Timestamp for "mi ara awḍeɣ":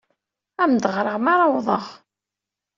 1.19-1.85